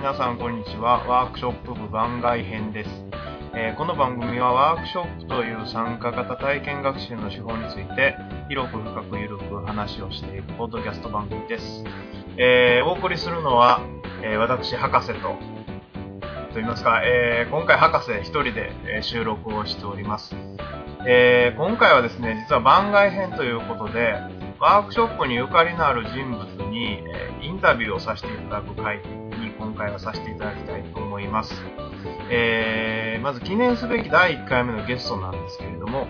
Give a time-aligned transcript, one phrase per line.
[0.00, 1.04] 皆さんこんにちは。
[1.06, 2.90] ワークショップ部番外編です。
[3.52, 8.16] えーこの番組はワークショップという参加型体験学習の手法について
[8.48, 11.84] 広く深く緩く話をしていくポッドキャスト番組です。
[12.38, 13.82] えーお送りするのは、
[14.22, 15.38] えー私、博士と、と
[16.54, 18.72] 言いますか、え今回博士一人で
[19.02, 20.34] 収録をしております。
[21.06, 24.14] え今回はですね、実は番外編ということで、
[24.60, 29.19] ワークショップにゆかりのある人物に、えインタビューをさせていただく回に
[29.60, 31.54] 今回はさせていただきたいと思います。
[32.30, 36.06] えーまず記念すべき第1回目のゲストなんですけれども、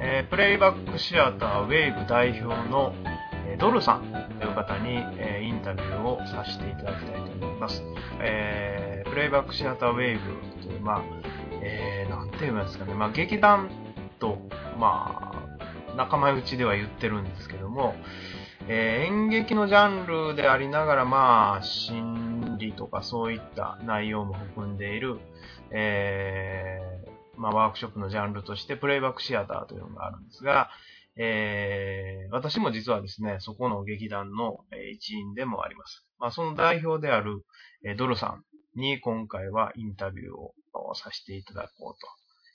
[0.00, 2.94] えープレイバックシアターウェーブ代表の、
[3.46, 4.10] えドルさん
[4.40, 7.82] という方に、えインタビューをさせていただきたいと思います。
[8.20, 11.02] えープレイバックシアターウェーブという、まあ、
[11.62, 13.70] えー、なんて言うんですかね、まあ、劇団
[14.18, 14.38] と、
[14.78, 17.94] まあ、仲間内では言ってるんですけども、
[18.68, 25.18] えー演劇のジャンルでありながら、まあ、心理とかそういった内容も含んでいる、
[25.70, 30.70] えーまあ、ワークショップのジャンルとして、プレイバックシアターというのがあるんですが、
[31.16, 34.58] えー私も実はですね、そこの劇団の
[34.92, 36.04] 一員でもあります。
[36.18, 37.44] まあ、その代表である、
[37.84, 38.42] えドルさん
[38.74, 42.00] に今回はインタビューをさせていただこう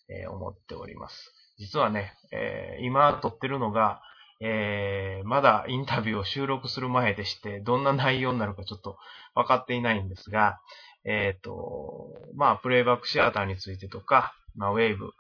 [0.10, 1.34] と、え思っております。
[1.58, 4.02] 実はね、え今撮ってるのが、
[4.42, 8.98] えーまだインタビューを収録する前でして、どんな内容になるかちょっと
[9.36, 10.60] 分かっていないんですが、
[11.04, 15.12] えっ、と、まあ、プレイバックシアターについてとか、まあ、ウェーブ、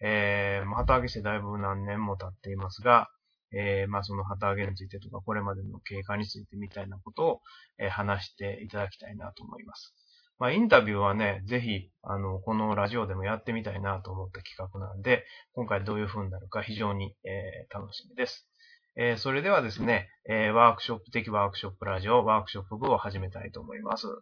[0.00, 3.08] えー、旗揚げしてだいぶ何年も経っていますが、
[3.52, 7.40] えーまあ、その旗揚げについてとか、これまでの経過についてみたいなことを、
[7.78, 9.94] えー話していただきたいなと思います。
[10.38, 18.48] まあ、インタビューはね、ぜひ、あの、このラジオでもやってみたいなと思った企画なんで、今回どういう風になるか非常に、えー楽しみです。
[18.98, 24.10] えーそれではですね、えーワークショップ的ワークショップラジオ、ワークショップ部を始めたいと思います。
[24.10, 24.18] はい。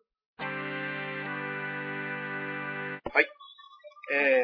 [4.12, 4.36] えー、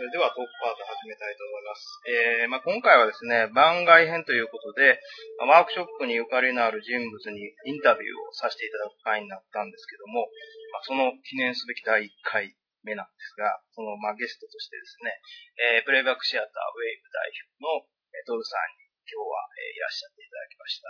[0.00, 2.00] れではトークパート始めたいと思います。
[2.08, 4.96] えー、まあ、今回はですね、番外編ということで、
[5.44, 10.24] ワークショップにゆかりのある人物にインタビューをさせていただく回になったんですけども、
[10.72, 15.12] まあ、その記念すべき第1回目なんですが、その、まあ、ゲストとしてですね、
[15.76, 17.84] えー、プレイバックシアターウェイブ代表の、
[18.16, 20.86] えードルさんに今日は、えーいらっしゃっていただきました。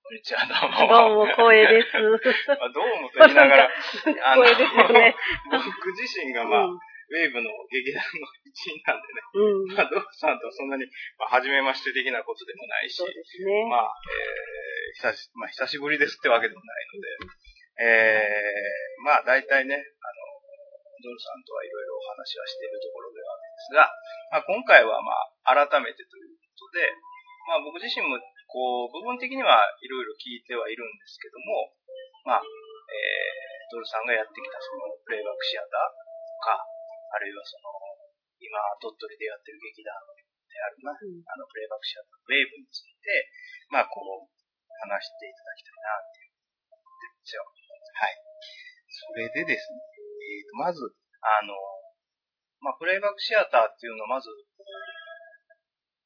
[0.00, 1.28] こんにちは、どうも。
[1.28, 1.92] どうも、光栄です。
[2.56, 3.68] まあどうもと言いながら、
[4.32, 5.12] あのですよね。
[5.52, 9.74] 僕自身が、まあ、うんウェーブの劇団の一員なんでね、うん。
[9.74, 10.86] まあ、ドルさんとはそんなに、
[11.18, 13.66] まあ、初めまして的なことでもないしそう、ですね。
[13.66, 19.84] まあ、えー久し、まあ、久しぶりですってわけでもないので、えーまあ、大体ね、あの、
[21.02, 23.90] ドルさんとはいろいろお話はしているところではあるんですが、
[24.30, 25.12] まあ、今回はま
[25.50, 26.94] あ、改めてということで、
[27.48, 31.72] まあ、僕自身も、こう、部分的にはいろいろ聞いてはいるんですけども、
[32.24, 36.02] まあ、えー、ドルさんがやってきたその、プレイバックシアターと
[36.42, 37.70] か、あるいはその、
[38.40, 43.30] 今、鳥取でやってる劇団であるな、うんあの、プレイバックシアター、ウェーブについて、
[43.70, 44.30] まあ、こう、
[44.80, 46.40] 話していただきたいなっていう
[46.72, 47.44] 思ってるんですよ。
[47.44, 48.16] はい。
[48.88, 50.80] それでですね、えーと、まず、
[51.20, 51.52] あの、
[52.60, 54.28] まあ、プレイバックシアターっていうのをまず、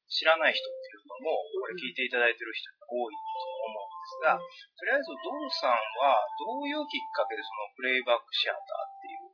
[0.07, 3.21] 知らない人っていうのも、これ聞いていただいてる人が多いと
[3.65, 9.29] 思うんですが、とりあえずドルさんはどういうきっかけでそのプレイバックシアターっていう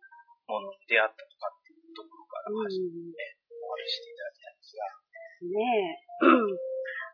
[0.47, 2.71] ものに出会ったとかっていうところからうん。
[2.71, 5.01] 始めでてお話ししていただきたいんですが、
[5.41, 5.99] すね。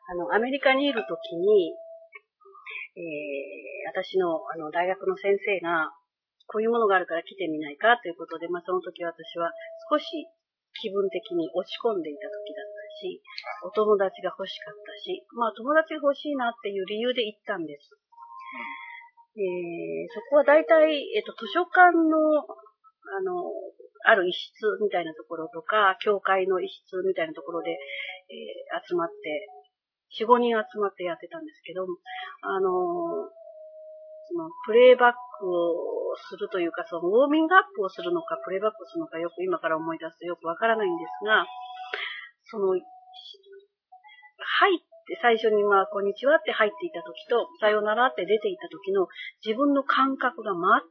[0.08, 1.76] あの、アメリカにいるときに、
[2.96, 5.92] えー、私の、あの、大学の先生が、
[6.48, 9.52] こういうものがあるから来てみないかということで、まあ、その時私は
[9.92, 10.06] 少し
[10.80, 12.67] 気分的に落ち込んでいた時だった
[12.98, 13.22] し、
[13.64, 17.94] お友達が欲しかったし、まあ、友達が欲しいなっていう理由で行ったんです。
[19.38, 23.54] えー、そこは大体、えっと、図書館の、あの、
[24.10, 29.48] ある一室みたいなところとか、教会の一室みたいなところで、えー集まって、
[30.20, 31.86] 4、5人集まってやってたんですけど、
[32.42, 33.38] あのー
[34.28, 41.48] その、プレイバックをするというか、その、ウォーミングアップをするのか、プレイバックをするのか、よく今から思い出すとよくわからないんですが、
[42.50, 42.84] その、入っ
[44.80, 44.88] て、
[45.22, 49.08] 最初にまあ、こんにちはって入っていた時と、さよならって出ていた時の
[49.44, 50.82] 自分の感覚が全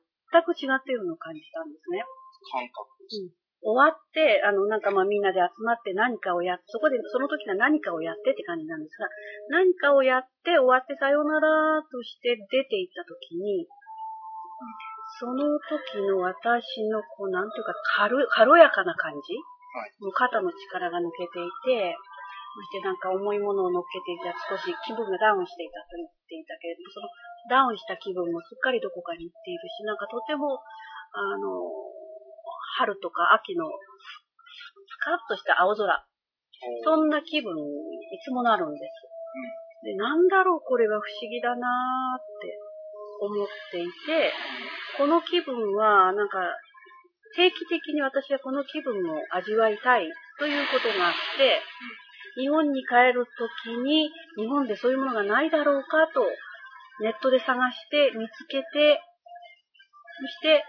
[0.44, 2.04] く違っているのを感じたんですね。
[2.52, 3.28] 感覚です。
[3.64, 9.08] 終わって、あの、なんかまあみんなで集まって何かをやっそこで、その時は何かをやってって感じなんですが、
[9.48, 13.66] 何かをやって終わってさよならとして出ていった時に、
[15.18, 19.34] その時の私のこう、なんていうか軽、軽やかな感じ、
[19.74, 19.92] はい。
[20.14, 21.96] 肩の力が抜けていて、
[22.56, 27.08] そしてなんか重いものを乗っけていた少し気分がダウンしていたと言っていたけれども、その
[27.52, 30.56] ダウンした気分もすっかりどこかに行っているし、なんかとても、
[31.12, 31.68] あの、
[32.80, 35.84] 春とか秋のスカッとした青空、
[36.84, 39.04] そんな気分にいつもなるんです。
[39.84, 42.58] で、なんだろうこれは不思議だなーって
[43.20, 44.32] 思っていて、
[44.96, 46.40] この気分はなんか
[47.36, 50.08] 定期的に私はこの気分を味わいたい
[50.40, 51.60] ということがあって、
[52.40, 56.24] 日本に帰るときに日本でそういうものがないだろうかと
[57.04, 59.00] ネットで探して見つけて、
[60.16, 60.64] そして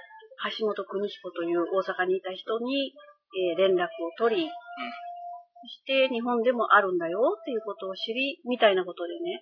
[0.59, 2.91] 橋本邦彦という大阪にいた人に、
[3.51, 9.41] えー、連絡を取り、そして日本でもあるんだよっていうことを知り、みたいなことでね。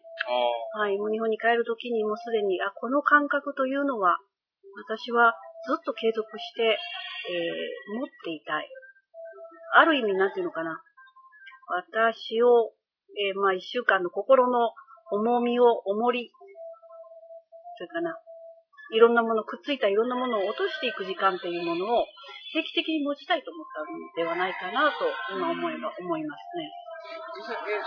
[0.78, 4.18] はい、もう日本に帰るときにもうすでに、あ、この感覚というのは、
[4.88, 5.36] 私は
[5.68, 8.70] ずっと継続して、えー、持っていたい。
[9.76, 10.82] ある意味、なんていうのかな。
[11.68, 12.72] 私を、
[13.18, 14.72] えー、まあ一週間の心の
[15.12, 16.32] 重みを重り、
[17.78, 18.18] それかな。
[18.94, 22.06] いろんなもの、くっついたいろんなものを落としていく時間っていうものを
[22.54, 25.04] 定期的に持ちたいと思ったのではないかなと
[25.36, 26.72] 今思えば思いますね。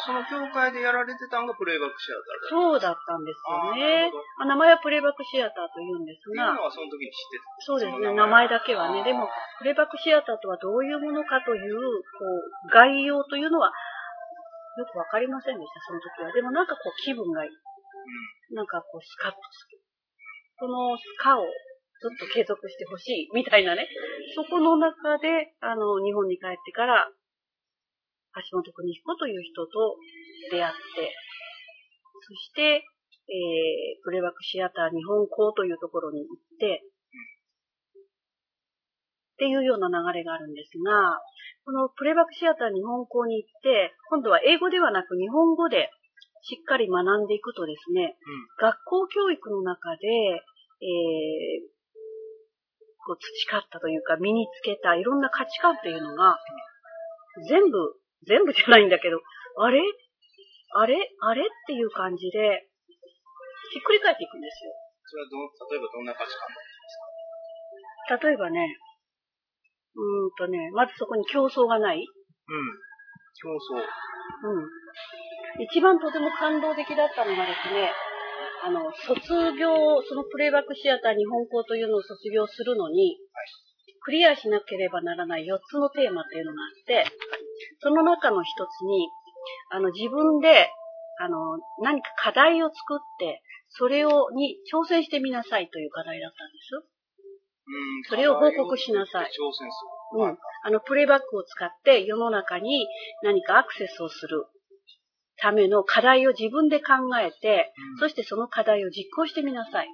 [0.05, 4.13] その教会でやられてたのがプレイバックシアターそうだったんですよね。
[4.39, 6.55] あ名前はプレイバックシアターと言うんですが。
[6.55, 7.67] はその時に知ってた？
[7.67, 9.03] そうですね、名前だけはね。
[9.03, 9.29] でも、
[9.59, 12.25] プレイバックシアターとはどういうものかという、こ
[12.69, 13.73] う、概要というのは、
[14.79, 16.33] よくわかりませんでした、その時は。
[16.33, 17.51] でもなんかこう気分がいい。
[17.51, 19.81] うん、なんかこうスカッとする。
[20.61, 23.89] このスカをずっと継続してほしい、みたいなね。
[24.37, 27.11] そこの中で、あの、日本に帰ってから、
[28.51, 29.97] 橋本邦彦という人と
[30.51, 31.15] 出会って、
[32.27, 32.85] そして、
[33.29, 36.85] えー、プレバックシアター日本校というところに行って、
[39.39, 41.21] っていうような流れがあるんですが、
[41.65, 45.93] このプレバックシアター日本校に行って、今度は英語ではなく日本語で
[46.43, 50.09] しっかり学んでいくとですね、うん、学校教育の中で、
[50.81, 51.79] えー、
[53.05, 56.39] こう培ったというか身につけたいろんな価値観っていうのが、
[57.49, 57.95] 全部、
[58.27, 59.21] 全部じゃないんだけど、
[59.61, 59.81] あれ？
[60.75, 60.97] あれ？
[61.23, 61.43] あれ？
[61.43, 62.67] っていう感じで、
[63.73, 64.73] ひっくり返っていくんですよ。
[65.07, 65.37] それはど、
[65.73, 66.99] 例えばどんな価値観なんです
[68.09, 68.29] か？
[68.29, 68.77] 例えばね、
[69.97, 71.99] うーんとね、まずそこに競争がない。
[71.99, 72.05] うん。
[73.41, 73.81] 競争。
[73.81, 74.69] うん。
[75.65, 77.93] 一番とても感動的だったのがですね、
[78.65, 83.17] あの、卒業、そのプレイバックシアター日本校というのを卒業するのに、
[84.03, 87.05] クリアしなければならない4つのテーマっていうのがあって、
[87.81, 89.09] その中の一つに、
[89.71, 90.71] あの、自分で、
[91.21, 96.99] あの、何か課題を作って、それを、に挑戦してみなさいという課題だったんです。
[97.69, 98.05] うん。
[98.05, 99.27] それを報告しなさい。
[99.27, 99.85] 挑戦す
[100.17, 100.25] る。
[100.25, 100.39] うん。
[100.65, 102.87] あの、プレイバックを使って世の中に
[103.23, 104.47] 何かアクセスをする。
[105.41, 109.87] ための課題を自分で考えて、うん、そしてその課題を実行してみなさい。
[109.87, 109.93] うん、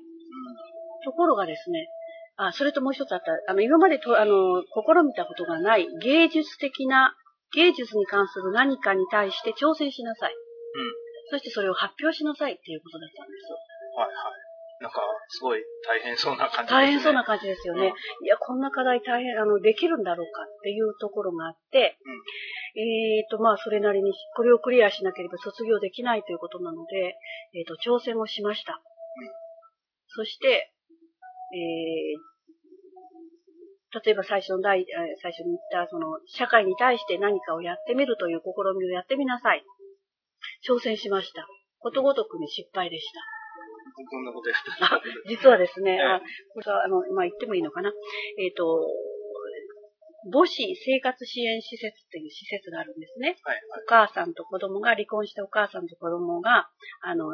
[1.05, 1.89] ところがですね、
[2.37, 7.15] あ、それともう一つあった、あの、今までと、あの、試みたことがない芸術的な、
[7.55, 10.33] 芸術に関する何かに対して挑戦しなさい。
[10.33, 10.93] うん。
[11.31, 13.51] そしてそれを発表しなさいっていうことだったんです。
[13.97, 14.45] はいはい。
[14.83, 16.69] なんか、すごい大変そうな感じですね。
[16.69, 17.95] 大変そうな感じですよね。
[18.21, 22.15] うん、いや、こんな課題大変、あの、できるんだろうかっていうところがあって、うん
[22.77, 27.17] えっ、ー、と、まあ、それなりに、これをクリアしなければ卒業できないということなので、
[27.55, 28.83] えっ、ー、と、挑戦をしました。
[30.09, 30.73] そして、
[31.55, 32.34] えー、
[34.03, 34.87] 例えば最初の第、
[35.23, 39.65] 最初に言った、その、社会に対して何かをやってみるという試みをやってみなさい。
[40.67, 41.47] 挑戦しました。
[41.79, 43.21] ことごとくに失敗でした。
[44.11, 44.59] どんなことやっ
[44.89, 46.21] たんですか実はですね、あ、
[46.53, 47.93] これは、あの、まあ、言ってもいいのかな？
[48.39, 48.87] えっ、ー、と、
[50.33, 53.37] 母子生活支援施設っていう施設があるんですね。
[53.45, 56.71] はいはい、お母さんと子供が、離婚したお母さんと子供が、
[57.03, 57.29] あの、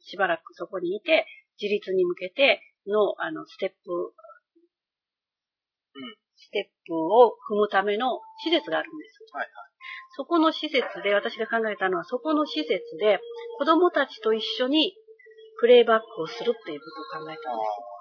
[0.00, 1.26] しばらくそこにいて、
[1.60, 4.12] 自立に向けての、あの、ステップ、うん、
[6.36, 9.22] ステップを踏むための施設があるんです。
[9.32, 9.50] はいはい、
[10.16, 13.20] そこの施設で、私が考えたのは、そこの施設で、
[13.58, 14.94] 子供たちと一緒に
[15.60, 17.92] プレイバックをするっていうことを考えたんです。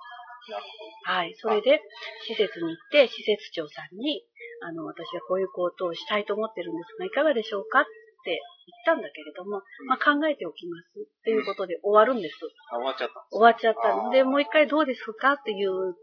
[1.05, 1.33] はい。
[1.38, 1.81] それで、
[2.25, 4.25] 施設に行って、施設長さんに、
[4.63, 7.86] あの、私はこういうことをしたいと思ってるんですが、いかがでしょうかっ
[8.24, 8.41] て
[8.86, 12.38] 言ったんだけれども、まあ、考えておきますっていうことで終わるんです。
[12.69, 15.95] 終わっちゃった終わっちゃったので、もう一回どうですかっていう、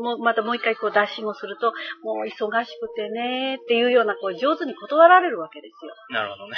[0.00, 2.30] もうまたもう一回こう打診をすると、もう忙
[2.64, 5.92] しくてねっていうような、こう上手に断られるわけですよ。
[6.10, 6.56] なるほどね。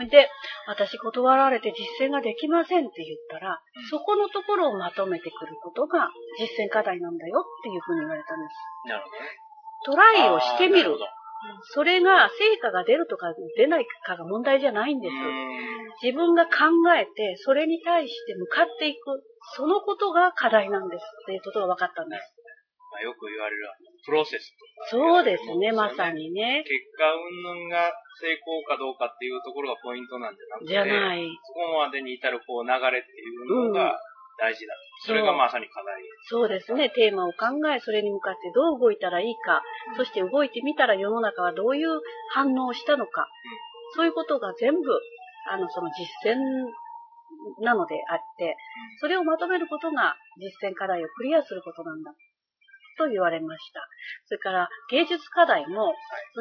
[0.00, 0.28] うん、で、
[0.66, 8.88] 私断られて実践ができませんって言ったら、うん、そこのところをまとめてくることが実践課題なんだよっていうふうに言われたんです。
[8.88, 9.50] なるほどね。
[9.86, 10.96] トライをしてみる。
[11.72, 15.14] それが成果が出るとか出ないかが問題じゃないんです。
[16.02, 19.24] 自分が考えて、それに対して向かっていく、
[19.56, 22.39] そのことが課題なんですっていうことが分かったんです。
[23.00, 23.64] まあ、よく言われる
[24.04, 26.64] プロセスとそうですね、まさにね。
[26.64, 31.24] 結果云々が成功かどうかっていうところがポイントなんじゃなくて、じゃない。
[31.44, 34.00] そこまでに至るこう流れっていうのが
[34.40, 34.72] 大事だ。
[34.72, 36.00] うん、それがまさに課題。
[36.28, 36.48] そう。
[36.48, 42.00] ですね、テーマを考え、それに向かってどう動いたらいいか、うん、そして動いてみたら世の中はどういう
[42.32, 44.80] 反応をしたのか、うん、そういうことが全部、
[45.52, 46.36] あの、その実践
[47.62, 48.56] なのであって、
[48.98, 52.12] それをまとめることが実践課題をクリアすることなんだ。
[53.00, 53.80] と言われました。
[54.28, 55.94] それから芸術課題も、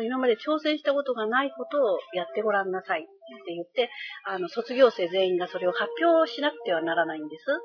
[0.03, 3.89] 今まで挑戦したことがないことをやってごらんなさいって言って、
[4.27, 7.45] あの、卒業生全員がそれを発表しなくてはならないんです。
[7.47, 7.63] 発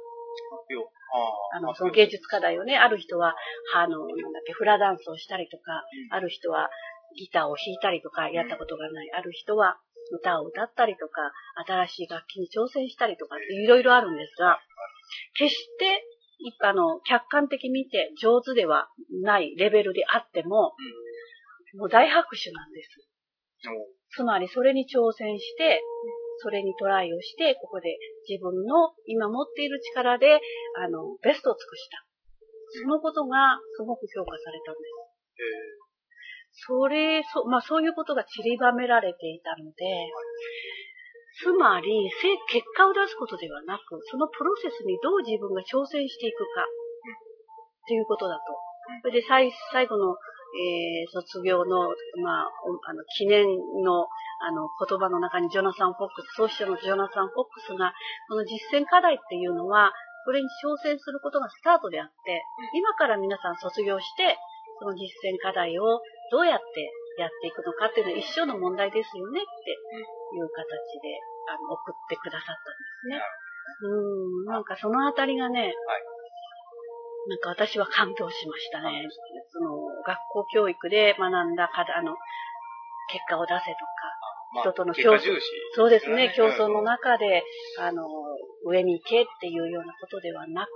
[0.71, 0.87] 表
[1.55, 3.35] あの、その芸術課題をね、ある人は、
[3.75, 6.71] あの、なんだっけ、フラダンスをしたりとか、ある人は
[7.17, 9.11] ギターを弾いたりとか、やったことがない。
[9.13, 9.79] ある人は
[10.13, 11.33] 歌を歌ったりとか、
[11.67, 14.59] 新しい楽器に挑戦したりとかっていろいろあるんですが、
[15.35, 16.03] 決して
[16.61, 18.89] あの、客観的に見て上手では
[19.23, 20.75] ないレベルであっても、
[21.73, 22.91] うん、もう大拍手なんです。
[24.17, 25.83] つまりそれに挑戦して、
[26.39, 27.97] それにトライをして、ここで
[28.29, 30.41] 自分の今持っている力で、
[30.77, 32.05] あの、ベストを尽くした。
[32.83, 35.05] そのことがすごく評価されたんです。
[36.67, 39.85] それ、そ、まあそういうことが散りばめられていたので、
[41.41, 42.11] つまり、
[42.47, 48.41] 結果を出すことではなく、そのプロセスにどう自分が挑戦していくか、っていうことだと。
[49.03, 50.17] それで最、最後の、
[50.55, 51.91] えー、卒業の、
[52.23, 52.51] まあ、
[52.87, 53.47] あの、記念
[53.83, 54.07] の、
[54.41, 57.93] あの、言葉の中にジョナサン・フォックス、創始者のジョナサン・フォックスが、
[58.29, 59.93] この実践課題っていうのは、
[60.25, 64.39] これに挑戦することがスタートであって、今から皆さん卒業して、
[64.81, 66.01] その実践課題を
[66.31, 70.67] どうやってやっていくのかっていうのは一生の問題ですよねっていう形
[71.03, 73.23] で、あの、送ってくださったんですね。
[73.83, 75.73] うん、なんかそのあたりがね、はい、
[77.29, 79.07] なんか私は感動しましたね。
[79.51, 82.17] その、学校教育で学んだあの、
[83.11, 84.15] 結果を出せとか、
[84.63, 85.35] 人との競争、
[85.75, 87.43] そうですね、競争の中で、
[87.79, 88.07] あの、
[88.65, 90.71] 上に行けっていうようなことではなく、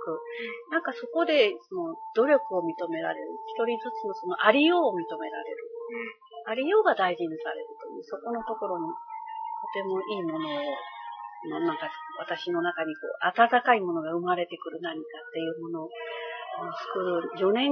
[0.71, 5.68] なんかそこで、その、努力を認められる、一人ずつのそのありようを認められる、
[6.45, 8.95] ありようが大事にされるという、そこのところに、と
[9.73, 15.89] てもいいものを、なんか私の中にこう、温かいものが生まれてくる何かっていうものを
[16.73, 17.71] 作る、4年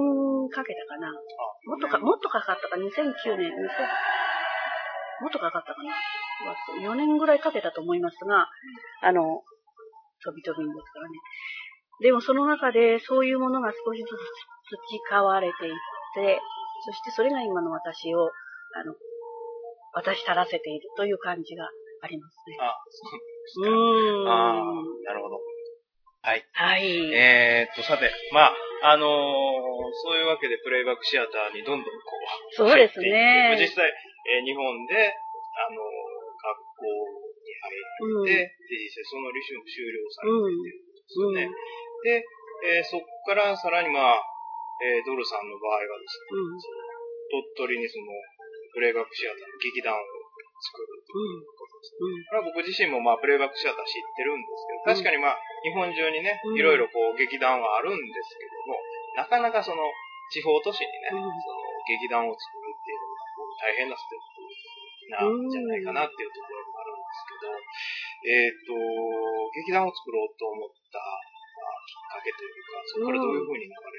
[0.50, 1.12] かけたかな。
[1.12, 3.58] もっとか、もっとかかったか、2009年、2000、
[5.20, 5.94] もっとかかったかな。
[6.82, 8.48] 4年ぐらいかけたと思いますが、
[9.02, 9.44] あの、
[10.24, 11.18] 飛び飛びんですからね。
[12.00, 14.12] でもその中でそういうものが少しずつ
[15.10, 15.74] 培われていっ
[16.14, 16.40] て、
[16.86, 18.32] そしてそれが今の私を、
[18.76, 18.94] あの、
[19.94, 21.66] 渡し足らせているという感じが
[22.02, 22.58] ありますね。
[22.62, 23.70] あ、そうですか。
[23.70, 24.30] うん。
[24.30, 24.54] あ
[25.06, 25.40] なるほど。
[26.22, 26.46] はい。
[26.52, 26.86] はい。
[27.14, 28.54] えー、っと、さて、まあ、
[28.84, 29.10] あのー、
[30.04, 31.92] そういうわけでプレイバックシアターにどんどんこ
[32.52, 33.58] う、そうですね。
[33.58, 35.16] 実際、えー、日本で、
[35.58, 36.08] あのー、
[36.38, 36.94] 学校
[37.42, 41.44] に入って、うん、で、実際その履修も終了されているんですよね。
[41.46, 41.54] うん、
[42.04, 42.26] で、
[42.78, 44.22] えー、そこからさらにまあ、
[44.78, 46.60] えー、ドルさんの場合はですね、うん、
[47.58, 48.14] 鳥取にその、
[48.74, 50.00] プレイバックシアターの劇団を
[50.62, 52.06] 作るということですね。
[52.06, 58.78] うん、これは僕自身もまあ、プレイバックシアター知ってるんですけど、確かにまあ、日本中にね、いろいろこう、劇団はあるんですけども、
[59.18, 59.82] なかなかその、
[60.30, 61.26] 地方都市にね、その、
[61.88, 63.18] 劇団を作るっていうのは
[63.58, 64.38] 大変なステップ
[65.08, 67.56] なんじゃないかなっていうところもあるんですけど、
[68.28, 68.76] えっ、と、
[69.56, 73.97] 劇団を作ろうと思った、まあ、きっかけというか、そこからどういうふうに流れ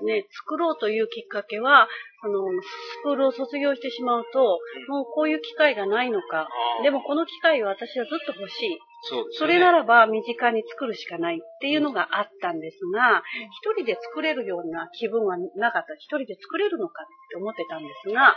[0.00, 0.24] ですね。
[0.30, 1.88] 作ろうというきっかけは、
[2.22, 6.48] あの、スクールを卒業してしまうと、もうこういう機会がないのか。
[6.82, 8.78] でもこの機会は私はずっと欲しい。
[9.02, 13.22] そね、それならば身近に作るしかないっていうのがあったんですが、
[13.62, 15.94] 一人で作れるような気分はなかった。
[15.94, 18.36] 一人で作れるのかって思ってたんですが、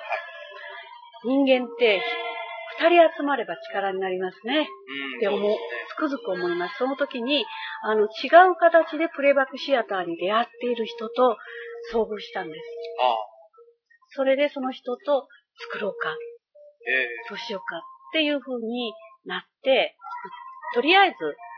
[1.24, 2.02] 人間って
[2.82, 4.64] 二人集まれば力になりますね。
[4.64, 5.56] って思う、
[5.90, 6.78] つくづく思います。
[6.78, 7.46] その時に、
[7.84, 11.38] あの、違う形でプレイバックシアターに出会っている人と
[11.94, 12.66] 遭遇したんです。
[13.00, 13.32] ああ
[14.14, 15.28] それでその人と
[15.72, 18.94] 作ろうか、えー、そうしようかっていう風に
[19.26, 19.96] なって、
[20.74, 21.16] とりあえず、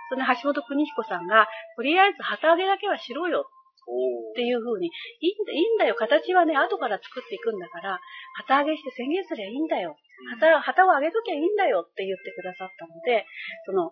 [0.10, 3.50] その橋本邦彦さんが、とりあえず旗揚げだけはしろよ
[3.84, 4.92] っていう風に、い
[5.30, 8.00] いんだよ、形はね、後から作っていくんだから、
[8.38, 9.96] 旗揚げして宣言すりゃいいんだよ。
[10.40, 13.26] 旗、旗を上げときゃいいんだよって言ってくださったので、
[13.66, 13.92] その、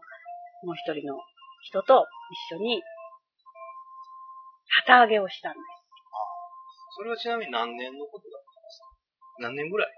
[0.63, 1.19] もう一人の
[1.63, 2.05] 人と
[2.49, 2.81] 一緒に、
[4.87, 5.65] 旗揚げをしたんです。
[6.95, 8.87] それはちなみに何年のことだったんですか？
[9.39, 9.91] 何年ぐらい？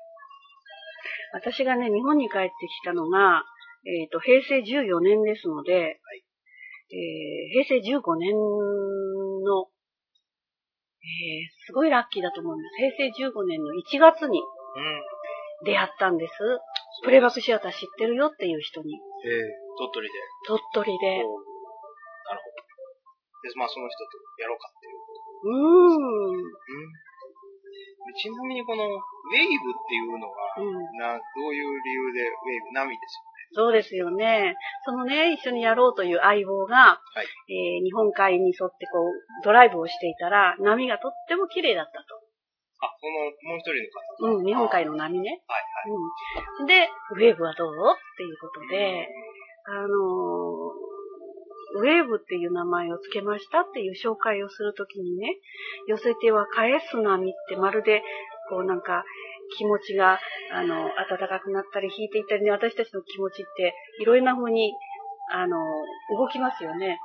[1.34, 3.44] 私がね、日本に帰ってきたのが、
[3.86, 6.00] えっ、と、平成14年ですので、
[6.94, 9.66] えー平成15年の、
[11.04, 12.96] えーすごいラッキーだと思うんです。
[12.96, 15.02] 平成15年の1月にうん。
[15.66, 16.34] 出会ったんです。
[17.04, 18.96] プレイバックシアター知ってるよっていう人に。
[18.96, 19.00] え
[19.32, 19.42] え
[19.80, 20.14] 鳥取で。
[20.48, 21.18] 鳥取で。
[21.18, 22.64] なるほど。
[23.44, 24.96] で、まあその人とやろうかっていう。
[25.44, 26.40] うーん。
[26.40, 26.94] うん。
[28.16, 30.74] ちなみにこの、ウェイブっていうのは、うん。
[31.00, 33.20] な、どういう理由でウェイブ波です
[33.56, 34.56] そうですよね。
[34.86, 39.12] そのね、一緒にやろうという相棒が、はいえー日本海に沿ってこう、
[39.44, 42.08] ドライブをしていたら、波がとっても綺麗だったよね。
[42.82, 43.74] あ、この、もう一人
[44.28, 44.36] の方。
[44.36, 44.40] と。
[44.40, 45.42] うん、日本海の波ね。
[45.48, 45.64] はい
[46.60, 46.66] うん。
[46.66, 47.72] で、ウェーブはどう？
[47.72, 49.08] っていうことで、
[49.66, 50.94] あのー
[51.76, 55.38] ウェーブっていう名前を付けましたっていう紹介をするときにね、
[55.88, 58.04] 寄せては返す波ってまるで、
[58.52, 59.04] こうなんか、
[59.58, 60.20] 気持ちが、
[60.52, 64.74] あの、暖かくなったり引いていったりね、私たちの気持ちって、いろいろな風に、
[65.32, 65.58] あの、
[66.18, 67.00] 動きますよね。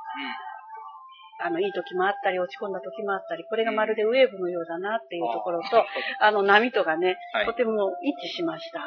[1.41, 5.85] あの、いい時もあったり、落ち込んだ時もあったり、これがまるでウェーブのようだなっていうところと、
[6.19, 8.79] あの、波とがね、はいとても一致しました。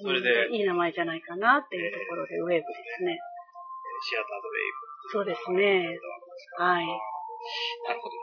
[0.00, 0.08] うん。
[0.08, 2.64] それで、うんいい名前じゃないかなっていうところで、ウェーブで
[2.96, 3.20] すね。
[4.00, 5.12] シアターとウェイブ。
[5.12, 5.98] そうですね。
[6.56, 6.86] はい。
[6.86, 8.14] なるほど。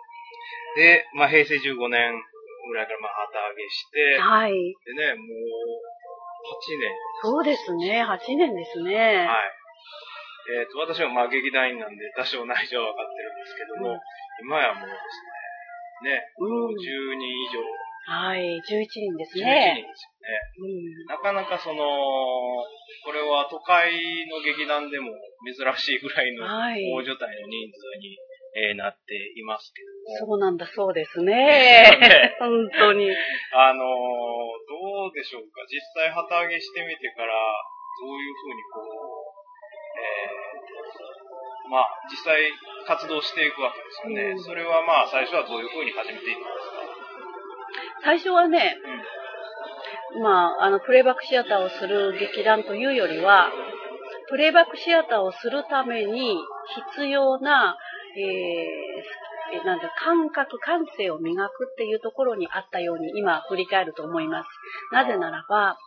[0.75, 2.21] で、まあ平成15年
[2.67, 4.53] ぐらいからまあ旗揚げして、はい。
[4.85, 5.85] でね、もう、
[6.45, 6.91] 8年。
[7.21, 8.03] そうですね。
[8.03, 9.25] 8年ですね。
[9.25, 9.55] はい。
[10.61, 13.99] えっ、と、私はまあ劇団員なんで多少内情は分かってるんですけども、うん
[14.37, 14.99] 今やもうです
[16.03, 17.63] ね、ね、うん10人以上、
[18.05, 18.61] はい。
[18.61, 19.81] 11人です11人ね。
[19.81, 21.07] ですよね。
[21.09, 23.89] なかなかその、これは都会
[24.29, 25.09] の劇団でも
[25.41, 28.17] 珍しいぐらいのはい大所帯の人数に、
[28.55, 29.91] えーなっていますけど
[30.27, 31.35] も、そうなんだそうですね
[31.99, 32.35] ね。
[32.39, 33.11] 本当に。
[33.51, 33.85] あのー
[34.65, 37.33] どうでしょうか、実際旗揚げしてみてから、
[38.01, 38.87] どういうふうにこう、
[39.99, 42.39] えー、まあ、実際
[42.87, 44.23] 活動していくわけですよね。
[44.31, 46.69] うんそれはまあ、最初はどういうふうに始めていったんです
[48.01, 48.03] か？
[48.03, 48.77] 最初はね、
[50.21, 53.51] まあ、あの、プレイバックシアターをする劇団というよりは、
[54.29, 56.37] プレイバックシアターをするために
[56.93, 57.77] 必要な、
[58.17, 64.49] えー、えなんだ、感覚、感性を磨くっていうところにあったように今振り返ると思います。
[64.91, 65.77] なぜならば、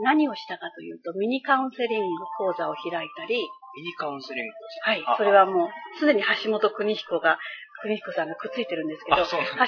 [0.00, 3.36] 何をしたかというと、ミニカウンセリング講座を開いたり、
[3.76, 7.38] ミニカウンセリングはいあ、それはもう、すでに橋本邦彦が、
[7.82, 9.24] 邦彦さんがくっついてるんですけど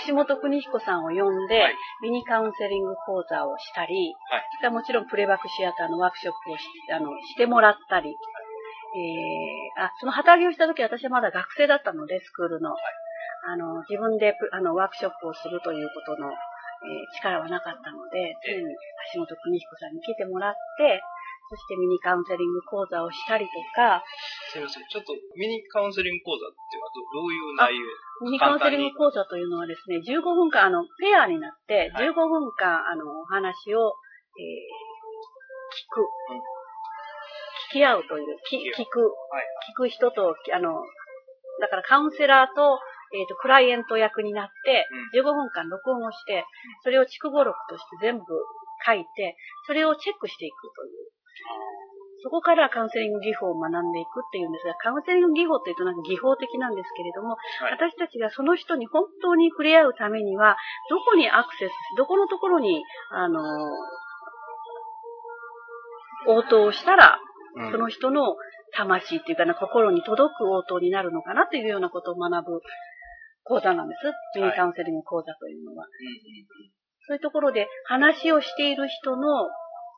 [0.06, 1.76] 橋本邦彦さんを呼んで、はい。
[2.02, 4.48] ミニカウンセリング講座をしたり、はい。
[4.58, 8.16] それからもちろんプレイバックシアターのワークショップをしあのしてもらったり、
[8.96, 12.74] えー、あ、その旗揚げをした時私はまだ学生だったので、スクールの。
[13.46, 16.36] あの、自分でプあのワークショップをするということの、えー
[17.20, 18.64] 力はなかったので、常に
[19.14, 21.00] 橋本邦彦さんに来てもらって、
[21.50, 24.04] そしてミニカウンセリング講座をしたりとか、
[24.52, 24.84] すみません。
[24.86, 27.84] ちょっとミニカウンセリング講座っていうのはどどういう内容？
[28.22, 33.94] ミニカウンセリング講座というのはですね、15分間、あの、ペアになって、はい15分間、あの、お話を、
[34.38, 34.90] えー
[35.70, 36.02] 聞く。
[36.02, 36.59] 聞
[37.72, 40.82] き合うという、き聞聞く、はい聞く人と、あの、
[41.60, 42.80] だからカウンセラーと、
[43.12, 44.86] えっ、と、クライエント役になって、
[45.18, 46.44] 15分間録音をして、
[46.84, 48.24] それを筑語録として全部
[48.86, 51.10] 書いて、それをチェックしていくという。
[52.22, 57.72] そこからカウンセリング技法を学んでいくっていうんですが、カウンセリング技法っていうとなんか技法的なんですけれども、はい。
[57.72, 60.56] 私たちがその人に本当に触れ合うためには、
[60.90, 63.40] どこにアクセスし、どこのところに、あの、
[66.28, 67.18] 応答をしたら、
[67.56, 68.36] うんその人の
[68.72, 72.60] 魂っていうかな、心に届く応答になるのかなというようなことを学ぶ
[73.44, 74.38] 講座なんです。
[74.38, 75.86] ミニカウンセリング講座というのは。
[77.08, 79.48] そういうところで話をしている人の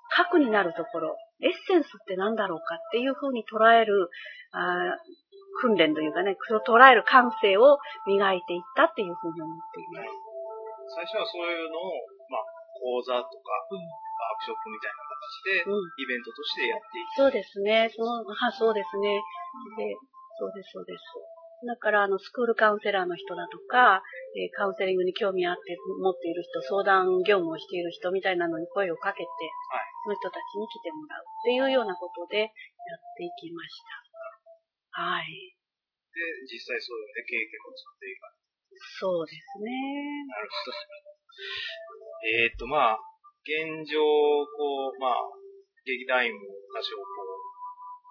[0.09, 4.09] 核になるところ、エッセンスって何だろうかっていうふうに捉える、
[4.53, 5.23] あー
[5.61, 10.09] 訓練というかね、それを捉える感性を磨いていったっていうふうに思っています。
[10.97, 11.93] 最初はそういうのを、
[12.33, 12.45] まあ、
[12.81, 17.15] 講座とか、ワークショップみたいな形で、うんイベントとしてやっていく。
[17.17, 17.91] そうですね。
[17.95, 19.23] その、は、そうですね。
[19.79, 19.95] で、
[20.39, 21.03] そうです、そうです。
[21.63, 24.03] だから、あの、スクールカウンセラーの人だとか、
[24.35, 29.29] えーカウンセリングに興味あって持っている人、相談業務をしている人みたいなのに声をかけて、
[30.03, 32.51] その人たちに来てもらうっていうようなことでやっ
[33.15, 33.79] ていきまし
[34.91, 34.99] た。
[34.99, 35.55] はい。
[36.11, 36.19] で、
[36.51, 38.27] 実際そういうね、経験を積んでいか？
[38.99, 39.71] そうですね。
[40.27, 40.77] なるほど。
[42.27, 42.99] えーっと、まあ、
[43.43, 45.27] 現状、こう、まあ、
[45.83, 47.53] 劇団員も多少こう、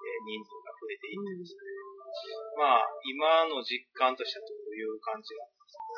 [0.01, 1.71] えー人数が増えていってですね。
[2.59, 5.47] まあ、今の実感としてはどういう感じが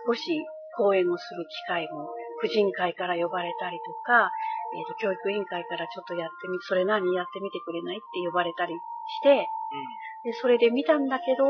[0.05, 0.37] 少し
[0.77, 4.29] 講演をする機会も婦人会から呼ばれたりとか、
[4.75, 9.47] えっ、と、教育委員会からちょっとやってみ、それ何やってみてくれないって呼ばれたりして、
[10.25, 11.45] で、それで見たんだけど、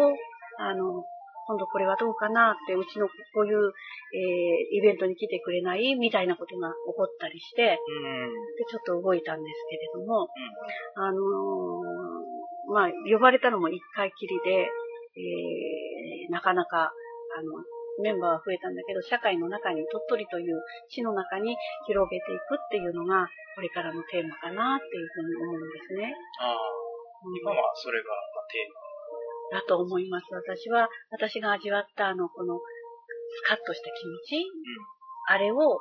[0.59, 1.03] あの、
[1.47, 3.73] 今度これはどうかなって、うちのこういう、
[4.15, 5.95] えーイベントに来てくれない？
[5.95, 8.05] みたいなことが起こったりして、うん。
[8.05, 8.33] うん。
[8.55, 10.27] で、ちょっと動いたんですけれども、
[10.95, 14.69] あのーまあ、呼ばれたのも一回きりで、
[15.15, 16.93] えーなかなか、
[17.35, 17.51] あの、
[18.01, 26.15] メンバーは増えたんだけど、社会の中に、鳥取という地の中に広げていくっていうのが、これからのテーマかなっていうふうに思うんですね。
[26.39, 28.82] ああ、うん今はそれがまあテーマ。
[29.53, 30.25] だと思います。
[30.33, 34.45] 私は、私が味わったあの、この、スカッとした気持ち、
[35.29, 35.79] あれを、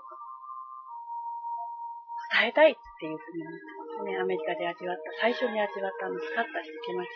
[2.33, 4.17] 伝えたいっていうふうに思ってますね。
[4.17, 7.09] アメリカで味わった、最初に味わったあのスカッとした気持ち、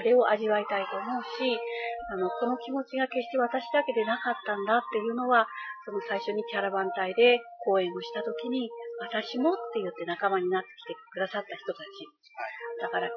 [0.00, 1.56] あれを味わいたいと思うし、
[2.12, 5.48] あの、この気持ちが決して私だけでなかったんだっていうのは、
[5.84, 12.06] その最初にキャラバン隊で講演をした時に、私もって言って仲間になってきてくださった人たち。
[12.82, 13.10] だから、あ、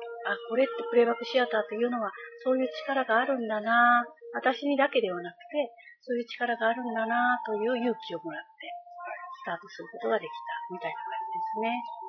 [0.50, 2.12] これってプレイバックシアターというのは、
[2.44, 5.70] そういう力があるんだな私にだけではなくて、
[6.02, 8.70] そういう力があるんだなという勇気をもらって、
[9.42, 12.02] スタートすることができた、みたいな感じですね。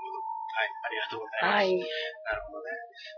[0.53, 1.57] はい、ありがとうございます。
[1.57, 1.81] はい。
[1.81, 2.69] なるほどね。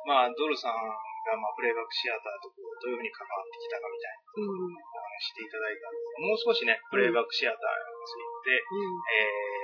[0.07, 4.71] まあ、ドルさんが、まあ、プレイバックシアターとどういうふうに関わってきたかみたいなうん。
[4.71, 9.03] お話していただいたんですが、もう少しね、プレイバックシアターについて、うん。
[9.03, 9.64] えー、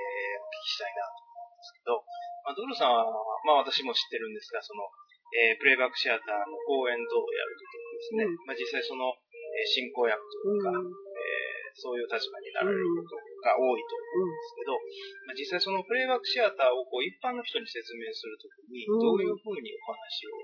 [0.51, 2.03] 聞きしたいなと思うんですけど、
[2.43, 3.07] まあ、ドルさんは、
[3.47, 4.83] まあ、私も知ってるんですが、その、
[5.31, 8.35] えー、プレイバックシアターの公演等をやるときにですね、うん。
[8.43, 10.87] まあ、実際その、えー進行役というか、うん。
[10.87, 14.75] えーそういう立場になられることが多いと思うんですけど、
[15.23, 18.99] まあ、実際そのプレイバックシアターをこう一般の人に説明するときに、うん。
[18.99, 20.35] どういうふうにお話を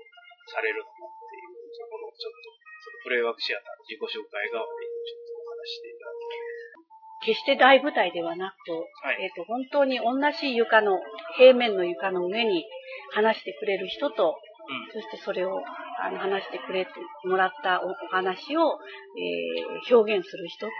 [0.48, 6.77] されるのかっていう、そこのちょっと、そのプレイバックシアターの自己紹介代わりにちょっとお話していただき
[7.20, 8.72] 決して大舞台ではなく、
[9.06, 9.22] はい。
[9.22, 10.98] えっ、と、本当に同じ床の、
[11.36, 12.64] 平面の床の上に
[13.12, 14.36] 話してくれる人と、
[14.68, 14.92] うん。
[14.92, 15.62] そしてそれを
[16.00, 16.92] あの話してくれて
[17.24, 18.78] もらったおお話を、
[19.16, 20.72] えー表現する人と、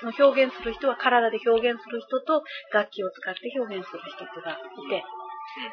[0.00, 2.42] その表現する人は体で表現する人と、
[2.72, 5.04] 楽器を使って表現する人とがいて、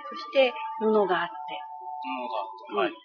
[0.10, 1.66] そして布があって、
[2.06, 3.05] ものがあって、はい。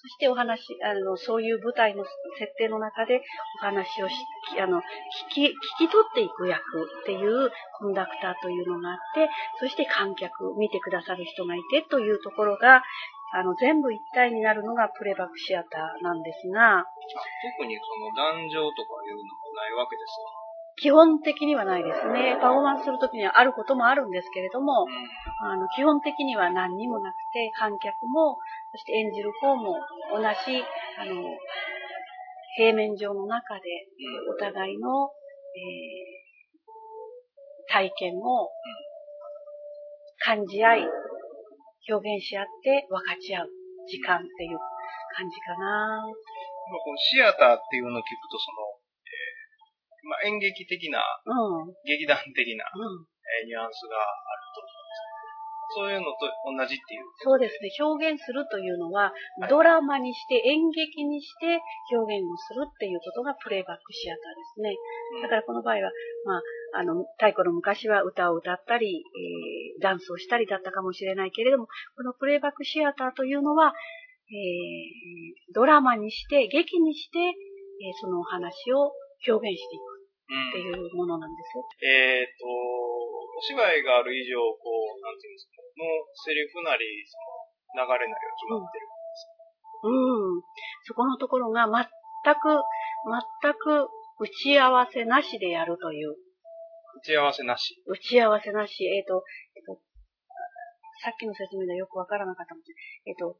[0.00, 2.04] そしてお話、あの、そういう舞台の
[2.38, 3.20] 設定の中で
[3.60, 4.14] お話をし、
[4.58, 4.82] あの、聞
[5.28, 6.58] き、聞き取っていく役
[7.02, 9.28] っていうコンダクターというのがあって、
[9.60, 12.82] そして観客、見てくださる人がいてというところが、
[13.32, 16.82] あの、全部一体になるのがプレバックシアターなんですが、
[17.58, 20.16] 特にその壇上とかいうのもないわけです
[20.80, 22.38] 基本的にはないですね。
[22.40, 24.86] パフォーマンスするときにはあることもあるんですけれども、
[25.42, 28.38] あの、基本的には何にもなくて、観客も、
[28.72, 29.76] そして演じる方も
[30.12, 30.64] 同じ、
[30.98, 31.22] あの、
[32.56, 33.60] 平面上の中で、
[34.28, 35.10] お互いの、
[35.54, 36.20] えー
[37.70, 38.50] 体験を
[40.18, 40.88] 感じ合い、
[41.88, 43.48] 表現し合って分かち合う
[43.86, 44.58] 時間っていう
[45.14, 46.02] 感じかな。
[46.02, 48.69] まこのシアターっていうのを聞くと、その、
[50.04, 51.68] まあ、演劇的な、うん。
[51.68, 51.74] うん。
[51.84, 55.14] 劇団的な、えーニュアンスがあると思うんですけ
[55.70, 57.06] ど、そういうのと同じっていう。
[57.22, 57.70] そうですね。
[57.78, 61.62] 表現するというのはは、いドラマにして、演劇にして
[61.94, 64.74] 表現をするっていうことがプレイバックシアターですね。
[65.14, 65.92] うんだからこの場合は、
[66.24, 66.42] まあ、
[66.80, 73.72] あの、太古の昔は歌を歌ったり、えーダンスをしたりだったかもしれないけれども、このプレイバックシアターというのは、
[74.28, 77.34] えードラマにして、劇にして、えー
[78.00, 78.92] そのお話を
[79.28, 79.89] 表現していく
[80.30, 81.58] ってうんいうものなんです。
[81.82, 87.18] えっ、と、お芝居がある以上、こう、なんていうんですか、もうセリフなり、そ
[87.74, 88.86] の流れなりは決まってる。
[89.82, 90.42] うん。
[90.86, 91.82] そこのところが全
[92.34, 92.62] く、
[93.42, 93.88] 全く
[94.20, 96.12] 打ち合わせなしでやるという。
[96.12, 97.82] 打ち合わせなし。
[97.86, 98.84] 打ち合わせなし。
[98.84, 99.24] えっ、と、
[99.56, 99.80] えっ、と、
[101.02, 102.84] さっきの説明でよくわからなかったかもしれない。
[103.06, 103.38] えっ、と、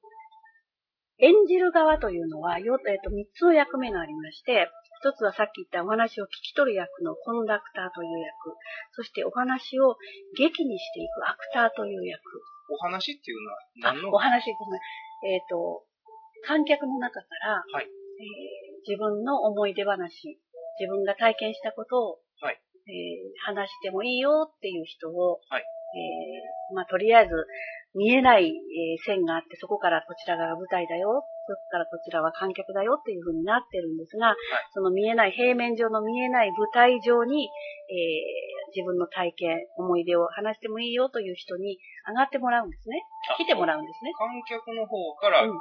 [1.21, 4.69] 演じる側というのは、よえっ、と、三つの役目がありまして、
[5.01, 8.57] 一つはさっき言ったお話を聞き取る役のコンダクターという役。
[8.93, 9.97] そしてお話を
[10.37, 12.21] 劇にしていくアクターという役。
[12.71, 14.13] お話っていうのはあ何の？
[14.13, 15.35] お話ごめん。
[15.35, 15.85] えっ、と、
[16.45, 20.41] 観客の中から、はいえー自分の思い出話、
[20.81, 27.31] 自分が体験したことを、はいえー話してもいいよっていう人を、はいえーまあ、とりあえず
[27.95, 34.37] 見えない、えー線があって、そこからこちらが舞台だよ、そこからこちらは観客だよっていう風になってるんですが、
[34.75, 43.03] その見えない、平面上の見えない舞台上に、えー自分の体験、思い出を話してもいいよという人に上がってもらうんですね。
[43.37, 44.15] 来てもらうんですね。
[44.15, 45.51] 観客の方からうん。
[45.51, 45.59] 一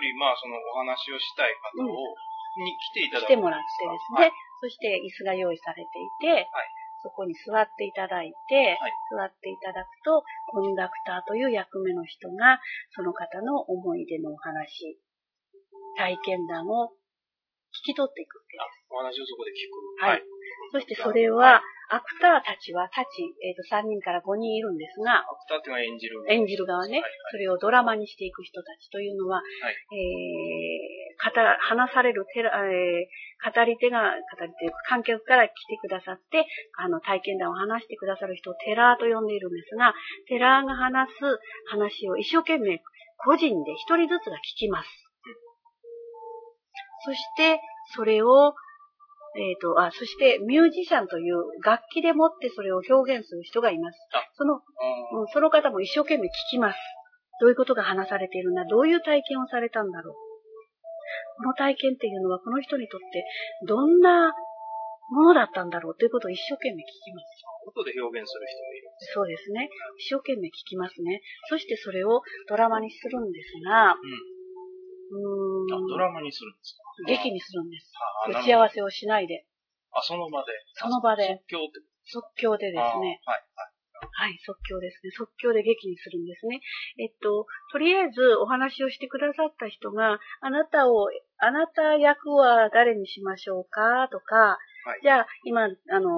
[0.00, 2.64] 人、まあそのお話をしたい方を、うん。
[2.64, 3.24] に来ていただく。
[3.24, 6.48] 来てもらってですね、そして椅子が用意されていて、
[7.02, 12.60] そこに座っていただいて、はい座っていただくと、コンダクターという役目の人が、
[12.94, 14.98] その方の思い出のお話、
[15.96, 16.92] 体験談を
[17.72, 18.86] 聞き取っていくわけあです。
[18.88, 20.04] お話をそこで聞く。
[20.04, 20.22] はい
[20.72, 21.60] そしてそれは、
[21.92, 26.24] アクターたちは、たち、えっ、と、3人から5人いるんですが、アクターっていうのは演じる。
[26.28, 36.46] 演じる側ね、はいはいそれをドラマにしていく人たちというのは、はいえー、語話されるテラ、えー語り手が、語り手、観客から来てくださって、
[36.78, 39.94] あの、体験談を話してくださる人をテラーと呼んでいるんですが、
[40.28, 42.78] テラーが話す話を一生懸命
[43.18, 44.88] 個人で一人ずつが聞きます。
[47.04, 47.60] そして、
[47.96, 48.54] それを、
[49.34, 54.22] えっ、と、あ、そして、ミュージシャンという楽器でもってそれを表現する人がいますあ。
[54.34, 56.78] そのうんうんその方も一生懸命聞きます。
[57.40, 60.31] どういうことが話されているんだどういう体験をされたんだろう
[61.42, 63.26] この体験っていうのはこの人にとって
[63.66, 64.30] どんな
[65.10, 67.42] ものだったんだろうということを一生懸命聞きます。
[67.66, 68.86] 音で表現する人もいる。
[69.12, 69.68] そうですね。
[69.98, 71.20] 一生懸命聞きますね。
[71.50, 77.10] そしてそれをドラマにするんですが、うーあ、んドラマにするんですか？
[77.10, 77.90] 劇にするんです。
[78.26, 79.44] あ打ち合わせをしないで、
[79.92, 80.52] あ、その場で？
[80.74, 81.82] その場で即興って。
[82.06, 83.42] 即興でですね、あはい。
[84.14, 85.10] はい、即興ですね。
[85.14, 86.60] 即興で劇にするんですね。
[86.98, 91.06] えっと、とりあえずお話をしてくださった人が、あなたを、
[91.42, 94.06] あなた役は誰にしましょうか？
[94.10, 94.36] とか、
[94.86, 96.10] はいじゃあ、今、あの、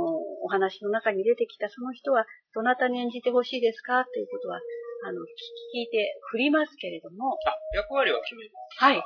[0.44, 4.00] お話の中に出てきたその人は、どなたに演じてほしいですか？
[4.00, 4.60] っていうことは、
[5.08, 8.50] あの、聞いて振りますけれども、あ、役割は決める。
[8.80, 8.96] はい。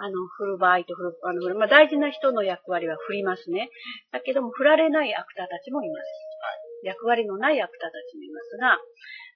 [0.00, 3.68] あの、振る場合と振る、あの、まあ、大事な人の役割は振りますね。
[4.12, 6.08] だけども、振られないアクターたちもいます。
[6.84, 8.78] 役割のないアクターたちもいますが、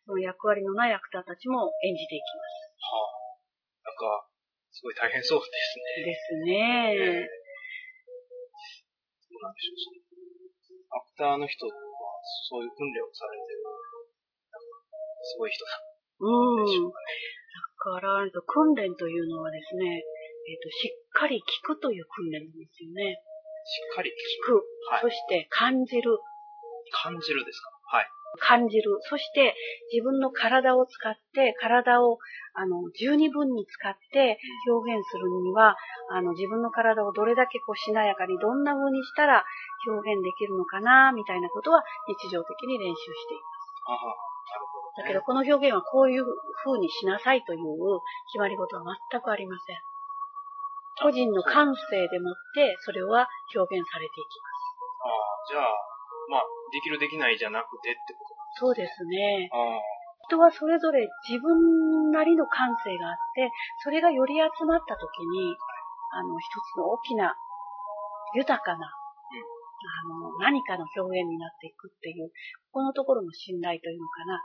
[0.07, 2.69] その役割のないアクターたちも演じていきます。
[2.81, 3.13] はあ。
[3.85, 4.29] なんか、
[4.75, 6.05] すごい大変そうですね。
[6.05, 7.31] ですね。
[9.31, 10.03] どうなんでしょう。
[10.99, 11.73] アクターの人は、
[12.51, 13.63] そういう訓練をされてる。
[15.25, 17.07] すごい人なんでしょうかね。
[17.55, 20.03] だから、えっと訓練というのはですね、
[20.47, 23.23] えっと、しっかり聞くという訓練なんですよね。
[23.65, 24.61] しっかり聞く。
[24.91, 26.19] はいそして感じる。
[26.93, 27.71] 感じるですか？
[27.97, 28.07] はい。
[28.39, 28.99] 感じる。
[29.09, 29.55] そして
[29.93, 32.19] 自分の体を使って、体を
[32.55, 35.77] あの十二分に使って表現するには、
[36.11, 39.45] あの自分の体をどれだけこうしなやかにどんな風にしたら
[39.89, 43.43] 表現できるのかな、みたいなことは日常的に練習していま
[44.99, 45.03] す。
[45.03, 46.25] だけどこの表現はこういう
[46.65, 47.59] 風にしなさいという
[48.31, 49.77] 決まり事は全くありません。
[51.03, 54.65] 個人の感性でもってそれは表現されていきます。
[55.03, 55.19] ああ、
[55.51, 55.94] じゃあ、
[56.29, 58.25] まあ、できるできないじゃなくてってこ
[58.57, 59.51] そうですね。
[60.29, 63.51] 人はそれぞれ自分なりの感性があって、
[63.83, 65.57] それがより集まった時に、
[66.13, 67.35] あの、一つの大きな、
[68.35, 68.89] 豊かな、
[69.85, 72.29] あの、何かの表現になっていくっていう、
[72.73, 74.43] ここのところの信頼というのかな。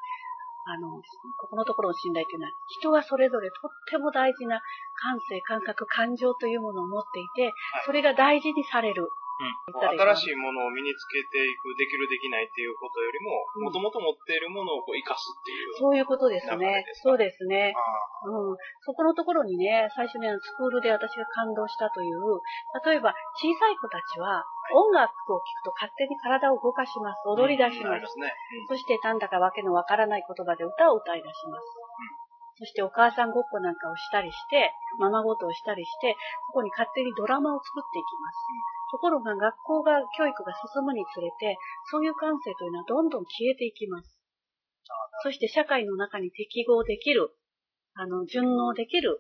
[0.70, 1.02] あの、
[1.40, 4.62] ここのところの信頼というのは、人はそれぞれとっても大事な
[5.02, 7.54] 感性、感覚、感情というものを持っていて、
[7.86, 9.08] それが大事にされる。
[9.40, 15.80] うん、新しいものを身につけていく、できるできないっていうことよりも、もともと持っているものをこう生かすっていう。
[15.80, 16.84] そういうことですね。
[17.00, 17.72] そうですね。
[17.72, 22.20] あうん、そこのところにね、最初にスクールで私が感動したという、
[22.84, 24.44] 例えば小さい子たちは
[24.76, 27.24] 音楽を聴くと勝手に体を動かします。
[27.24, 27.96] あ踊り出します。
[27.96, 28.34] りますね。
[28.68, 31.79] そしてなんだかわけのわからない言葉で歌を歌い出します。
[32.60, 36.16] そしてお母さんごっこなんかをしたりして、ままごとをしたりして、
[36.52, 38.92] そこに勝手にドラマを作っていきます。
[38.92, 41.56] ところが学校が、教育が進むにつれて、
[41.90, 44.20] そういう感性というのはどんどん消えていきます。
[45.24, 47.32] そして社会の中に適合できる、
[47.96, 49.20] あの、順応できる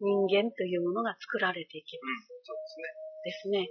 [0.00, 2.28] 人間というものが作られていきうん、ます。
[2.44, 2.56] そう
[3.24, 3.68] ですね。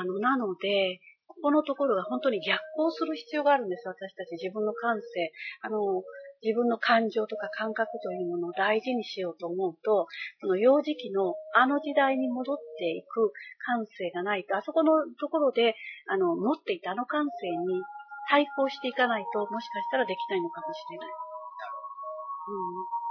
[0.00, 3.86] あの、なので、ここのところが本当に逆行する必要があるんです。
[3.86, 5.30] 私たち自分の感性、
[5.62, 6.02] あの、
[6.42, 10.06] 自分の感情とか感覚というものを大事にしようと思うと、
[10.40, 13.32] その幼児期のあの時代に戻っていく
[13.66, 15.74] 感性がないと、あそこのところで、
[16.06, 17.82] あの、持っていたあの感性に
[18.30, 21.08] 対抗していかないと、もしかしたらできないのかもしれない。
[21.08, 21.12] う
[22.94, 23.07] ん。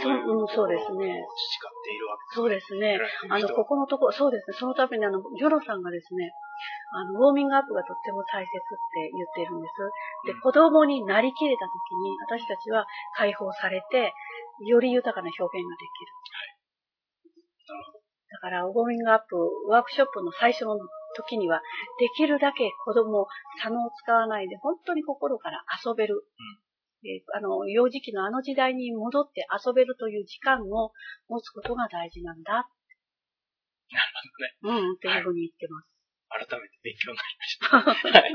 [0.00, 2.96] そううんそうですね培っているわけそうですね。
[3.28, 4.56] あの、人ここのところ、そうですね。
[4.56, 6.32] そのためにあの、ジョロさんがですね、
[6.96, 9.74] あの、ウォーミングアップがとっても大切って言っているんです。
[10.26, 14.14] でうん、子供になりきれた時に、私たちは解放されて、
[14.64, 16.12] より豊かな表現ができる。
[17.68, 18.00] なるほど。
[18.32, 19.36] だから、ウォーミングアップ、
[19.68, 20.78] ワークショップの最初の
[21.16, 21.60] 時には、
[21.98, 23.26] できるだけ子供、
[23.60, 26.24] 左脳を使わないで、本当に心から遊べる。
[27.04, 30.92] えーあの、幼児期のあの時代に戻って遊べるという時間を
[31.28, 32.52] 持つことが大事なんだ。
[33.90, 34.12] なる
[34.62, 34.86] ほどね。
[34.86, 35.92] うん、っていうふうに言ってます。
[36.32, 38.16] 改めて勉強になりました。
[38.24, 38.32] はい。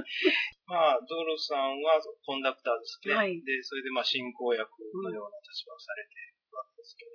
[0.69, 3.15] まあ、ドールさんはコンダクターですね。
[3.15, 4.69] はいで、それでまあ進行役
[5.01, 7.11] のような立場をされているわけですけど、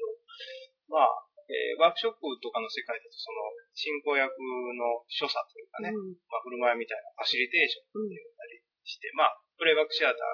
[0.91, 3.39] まあ、えーワークショップとかの世界だとその
[3.75, 4.33] 進行役
[4.75, 10.25] の所作というかね、うんまあ、振る舞いみたいなファシリテーションって言ったりして、まあ、プレイバックシアターの、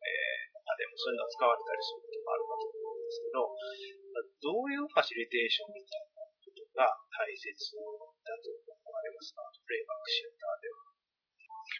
[0.00, 9.40] えー中でもそういうのが使われたりすることがあるかと思うんですけど、まあどういうファシリテーションみたいなことが大切だと思われますか？
[9.48, 10.84] プレイバックシアターでは。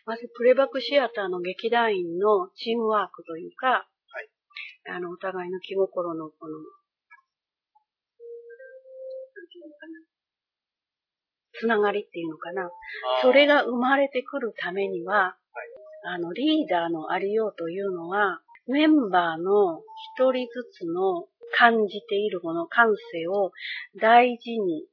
[0.04, 4.28] まず、プレイバックシアターの劇団員のチームワークというか、はい
[4.92, 6.68] あの、お互いの気心のこの、なん
[9.48, 10.00] ていうのかな。
[11.60, 12.70] つながりっていうのかな。
[13.22, 15.36] それが生まれてくるためには、
[16.04, 19.80] あの、リーダーのありようというのは、メンバーの
[20.16, 21.26] 一人ずつの
[21.56, 23.50] 感じているこの感性を
[24.00, 24.86] 大事に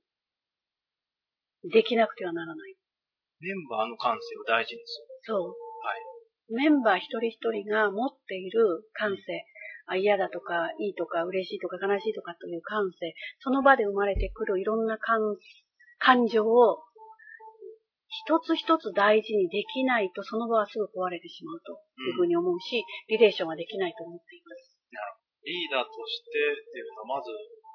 [1.72, 2.76] できなくてはならない。
[3.42, 5.08] メンバーの感性を大事にする。
[5.24, 5.66] そう。
[6.54, 9.46] メンバー一人一人が持っている感性、
[9.88, 15.20] あ嫌だとか、いいとか、嬉しいとか、悲しいとかという感性、その場で生まれてくるいろんな感
[15.98, 16.84] 感情を
[18.24, 24.76] 一つ一つ大事にできないと、その場はすぐ壊れてしまうというふうに思うし、リレーションはできないと思っています。
[25.46, 27.30] リーダーとしてっていうのは、まず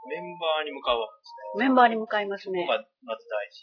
[0.09, 1.69] メンバーに向かうわけですね。
[1.69, 2.73] メンバーに向かいますねここ。
[2.73, 3.63] がまず大事。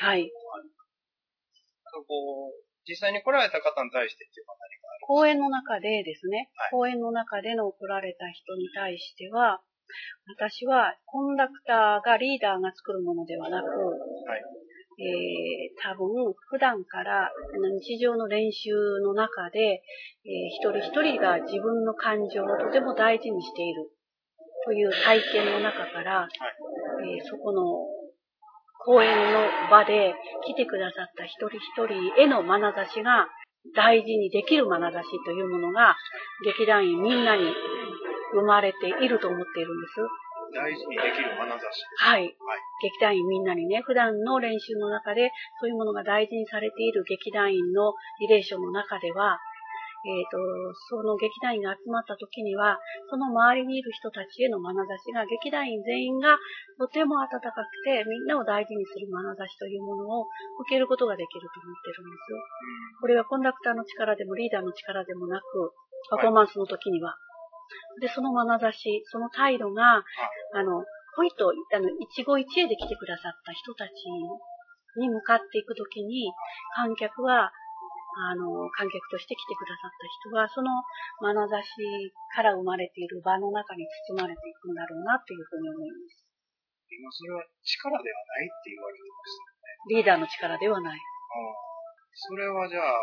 [0.00, 0.26] はい。
[0.26, 9.62] なんかこう、実際に来られた方に対してっていうのは何かある公演の中でですね、はい公演の中での来られた人に対しては、
[10.36, 14.42] 私はコンダクターがリーダーが作るものではなく、はい。
[14.98, 17.30] えー、多分普段から
[17.82, 18.70] 日常の練習
[19.02, 23.90] の中で、えー一人一人が自分の感情をとても大事にしている
[24.66, 26.28] という体験の中から、
[27.02, 27.62] えーそこの
[28.84, 30.14] 公演の場で
[30.46, 33.28] 来てくださった一人一人への眼差しが
[33.74, 35.96] 大事にできる眼差しというものが
[36.44, 37.48] 劇団員みんなに
[38.34, 40.23] 生まれていると思っているんです。
[40.54, 41.82] 大事にできる眼差し。
[41.98, 42.30] はい。
[42.82, 49.38] 劇団員みんなにね、普段の練習の中で、そういうものが大事にされている劇団員のリレーションの中では、
[50.04, 50.36] えっ、と、
[50.92, 52.76] その劇団員が集まった時には、
[53.08, 56.36] その周りにいる人たちへの眼差しが、劇団員全員が
[56.76, 60.28] とても温かくて、みんなを大事にする眼差しというものを
[60.60, 63.00] 受けることができると思ってるんです。
[63.00, 65.72] これはコンダクターの力でもリーダーの力でもなく、
[66.10, 67.16] パフォーマンスの時には。
[68.00, 70.04] で、その眼差し、その態度が、
[70.54, 70.84] あの、
[71.16, 73.92] ほいと、あの、一期一会で来てくださった人たち
[74.98, 76.32] に向かっていくときに、
[76.74, 77.52] 観客は、
[78.14, 80.70] あの、観客として来てくださった人は、その
[81.22, 81.70] 眼差し
[82.34, 86.24] から生まれている場の中に包まれていくんだろうな、というふうに思います。
[86.94, 89.54] 今それは力ではないって言われてました。
[89.90, 91.00] リーダーの力ではない。
[92.14, 92.94] それはじゃあ、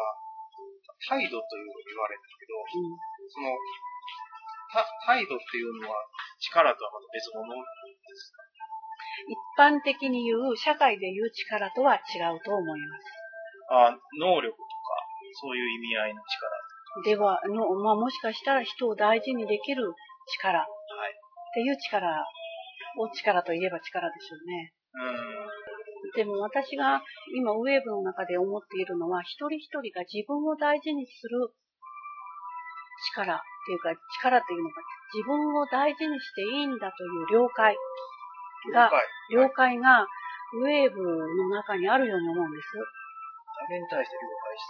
[1.11, 2.95] 態度というふうに言われるけど、うん
[3.27, 3.90] その、た
[5.05, 5.95] 態度っていうのは
[6.39, 7.61] 力とはまた別物で
[8.15, 8.43] すか？
[9.27, 13.05] 一般的に言う、社会で言う力とは違うと思います。
[13.69, 14.65] あ能力とか、
[15.39, 16.21] そういう意味合いの
[17.03, 17.15] 力。
[17.15, 19.93] では、のまあ、もしかしたら人を大事にできる
[20.39, 21.13] 力っはい。
[21.53, 22.25] ていう力
[22.97, 24.73] を力といえば力でしょうね。
[24.93, 26.25] うん。
[26.25, 27.03] でも私が
[27.35, 31.53] 今ウェーブの中で思っているのは、一人一人が自分を大事にする
[33.13, 34.75] 力っていうか、力っていうのが、
[35.13, 37.75] 自分を大事にしていいんだという了解
[38.73, 39.05] が、了解。
[39.31, 40.07] 了解が
[40.53, 42.67] ウェーブの中にあるように思うんです。
[43.69, 44.63] 誰に対して了解し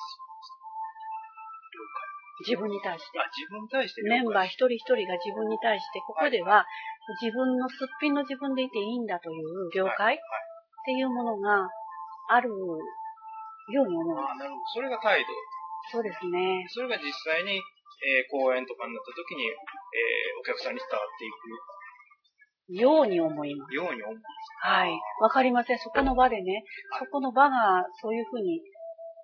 [2.42, 3.22] 自分に対して了。
[3.22, 3.28] 解。
[3.28, 6.66] あ、自分に対して了解メンバー一人一人が自分に対して、ここでは
[7.22, 10.20] 自分のすっぴんの自分でいていいんだという了解っ
[10.86, 11.70] ていうものが
[12.30, 14.62] あるように思うんあ、でなるほど。
[14.74, 15.28] それが態度。
[15.28, 15.92] す。
[15.92, 16.66] そうですね。
[16.70, 17.62] それが実際に、
[18.02, 21.32] えー公演とかになった時に、えーお客さんに伝わってい
[22.80, 23.70] ように思います。
[23.70, 24.26] くように思うんです。
[24.64, 24.96] はい。
[25.20, 25.80] わかりません。
[25.80, 26.64] そこの場でね、
[27.00, 28.62] そこの場がそういうふうに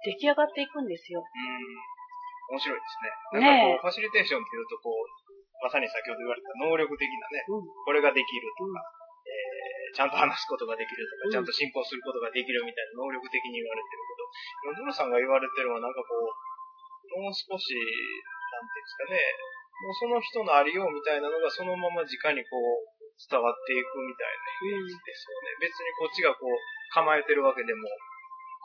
[0.04, 1.24] 出来上がっていくんですよ。
[1.24, 2.56] うん。
[2.56, 2.84] 面白いで
[3.32, 3.42] すね。
[3.42, 7.66] なんかこう、ファシリテーションっていうと、こう、まさに先ほど言われた能力的なね、うん。
[7.88, 8.84] これができるとか、
[9.26, 14.04] えーちゃんと話すことができるとか、うんちゃんと進行することができるみたいな能力的に言われてる
[14.68, 16.12] けど、今、ドルさんが言われてるのはなんかこ
[17.18, 17.74] う、もう少し、
[18.58, 19.22] なんていうんですかね、
[19.86, 25.54] もうその人のありようみたいなのがそのまま直にこう、伝わっていくみたいなイメージですよね。
[25.62, 26.58] 別にこっちがこう、
[26.94, 27.86] 構えてるわけでも、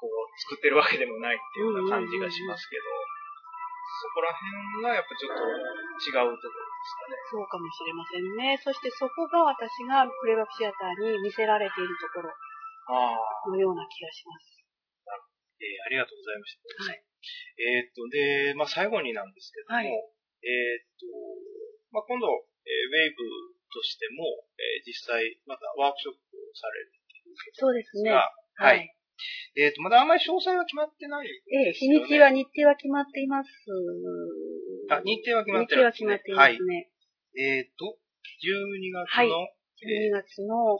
[0.00, 2.88] こう、作ってるわけでもないっていうような感じがしますけど、
[4.00, 7.16] そこら辺がやっぱちょっと違うところですかね。
[7.28, 8.58] そうかもしれませんね。
[8.60, 12.32] そしてそこが私がプレイバックシアターに見せられているところ。
[12.90, 14.58] のような気がします。
[15.62, 16.90] えー、ありがとうございました。
[16.90, 17.11] はい。
[17.58, 21.06] えっと、で、まあ、最後になんですけども、はい、えっと、
[21.90, 23.22] まあ、今度、えー、ウェイブ
[23.72, 24.24] としても、
[24.58, 26.92] えー、実際、またワークショップをされる
[27.54, 28.10] そうですね。
[28.10, 28.28] は
[28.74, 28.76] い。
[28.76, 28.94] はい、
[29.56, 31.32] えっ、と、まだあんまり詳細は決まってない、ね、
[31.64, 33.48] ええ、日にちは、日程は決まっています。
[34.90, 36.90] あ、日程は決まってる、ね、日程は決まっていますね。
[37.36, 37.96] はい、えっ、と、
[38.44, 40.78] 12月の、はい12月の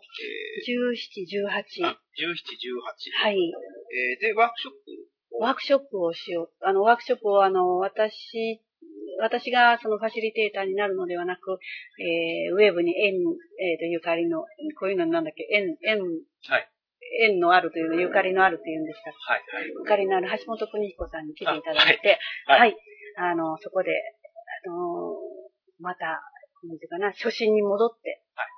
[0.63, 1.91] 17、18。
[1.91, 1.99] 17、18。
[3.19, 3.35] はい。
[3.35, 6.67] えー、で、ワークショップワークショップをしよう。
[6.67, 8.61] あの、ワークショップを、あの、私、
[9.21, 11.59] 私がそのファシリテーターになるのではなく、
[12.01, 13.15] えー、ウェブに縁、
[13.61, 14.41] えー、とゆかりの、
[14.79, 16.01] こういうのなんだっけ、縁、縁、
[16.49, 16.69] はい。
[17.29, 19.11] 縁のあるというの、ゆかりのあるというんですか？
[19.33, 19.69] はい、はい。
[19.69, 22.77] ゆかりのある橋本邦彦さんに来ていただいて、はい、はい。
[23.19, 23.91] あの、そこで、
[24.65, 25.13] あの
[25.79, 26.23] また、
[26.65, 28.49] なんていうかな、初心に戻って、はい。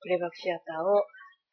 [0.00, 1.04] プレイバックシアターを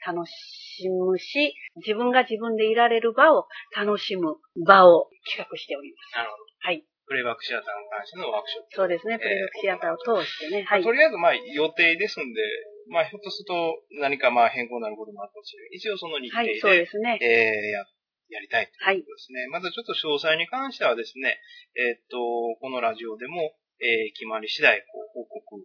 [0.06, 6.16] 楽しむし、自分が自分でいられる場を楽しむ場を企画しております。
[6.16, 6.44] なるほど。
[6.60, 6.86] はい。
[7.08, 8.76] プレイバックシアターに関してのワークショップ。
[8.76, 10.64] そうですね、プレイバックシアターを通してね。
[10.64, 10.84] はい。
[10.84, 12.42] とりあえず、まあ、予定ですんで、
[12.90, 15.70] まあ、ひょっとすると何かまあ変更になることもあるかもしれない。
[15.76, 17.20] 一応その日程で、はい、そうですね。
[17.22, 17.84] えー、や、
[18.30, 19.42] やりたいということですね。
[19.42, 21.40] はい、まずちょっと詳細に関してはですね、
[21.76, 22.20] えー、っと、
[22.60, 25.64] このラジオでも、えー、決まり次第、こう、報告、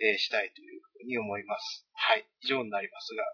[0.00, 1.86] えー、したいというふうに思います。
[1.92, 2.24] はい。
[2.40, 3.24] 以上になりますが、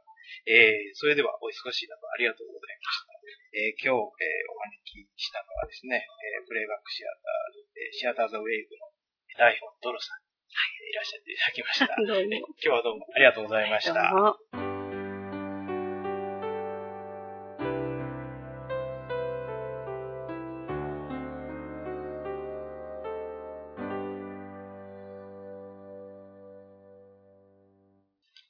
[0.46, 3.14] えー、それではお忙しい中ありがとうございました。
[3.54, 8.90] えー、今日、えー、お招きしたのはですね、えー、プレイバックシアター、えー、シアターザウェイブの
[9.38, 11.86] 代表ドロさん、はい、いらっしゃっていただきました。
[12.02, 12.54] どうも。
[12.58, 13.94] 今日はどうもありがとうございました。
[13.94, 14.74] どうも。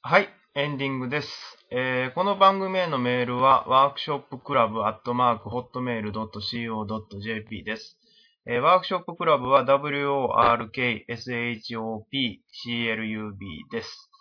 [0.07, 0.29] はい。
[0.53, 1.54] エンディングです。
[1.71, 7.97] えー、この番組へのメールは、ワークショップクラブアットマークホットメール .co.jp です。
[8.45, 10.05] えー、ワークショップクラブは workshopclub
[13.71, 14.11] です。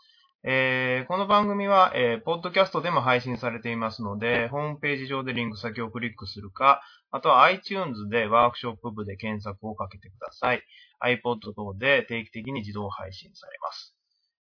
[0.42, 6.80] えー、この番組は、えー、ポッドキャストでも配信されていますので、ホームページ上でリンク先をクリックするか、
[7.11, 10.62] あとは iTunes でワークショップ部で検索をかけてください。
[11.05, 13.95] iPod 等で定期的に自動配信されます。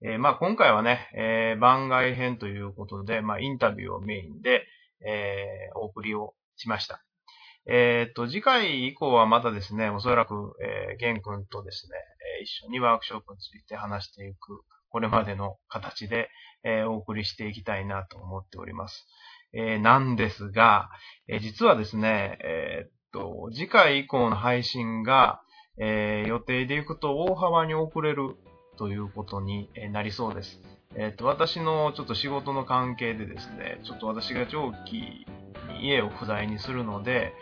[0.07, 4.67] えー、まあ今回はね、えー、番外編ということで、まあインタビューをメインで、
[5.01, 7.03] えー、お送りをしました。
[7.67, 11.97] えっ、と、次回以降はまたですね、おそらく、えー、ゲン君とですね、
[12.41, 16.29] え一緒にワークショップについて話していく、これまでの形で、
[16.65, 19.07] えお送りしていきたいなと思っております。
[19.55, 20.91] えなんですが、
[21.29, 25.41] え実はですね、えっと、次回以降の配信が、
[25.79, 28.37] え予定でいくと大幅に遅れる
[28.77, 30.61] ということになりそうです。
[30.97, 35.27] えっ、と、私のちょっと仕事の関係でですね、ちょっと私が長期
[35.69, 37.35] に家を不在にするので、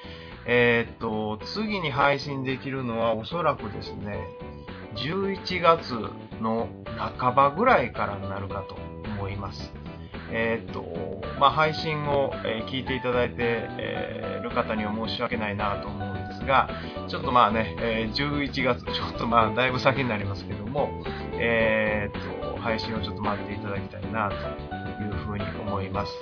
[0.46, 4.26] えっ、と、次に配信できるのはおそらくですね、
[4.96, 5.94] 11月
[6.40, 6.68] の
[7.18, 8.76] 半ばぐらいからになるかと
[9.10, 9.72] 思います。
[10.30, 10.84] えっ、と、
[11.38, 12.32] まあ、配信を、
[12.68, 16.70] 聞いていただいて、える方には申し訳ないなと思うんですが、
[17.08, 17.76] ちょっとまあね、
[18.14, 20.90] 11月、ちょっとまあだいぶ先になりますけども、
[21.44, 24.34] えっと、配信をちょっと待っていただきたいなと
[25.02, 26.12] いうふうに思います。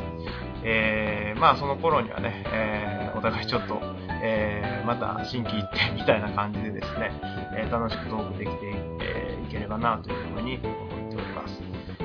[0.64, 3.80] えー、まあその頃にはね、えー、お互いちょっと、
[4.22, 7.12] えー、また新規一点みたいな感じでですね、
[7.56, 11.62] えー、楽しくトークできてい,、えー、いければなというふうに思っております。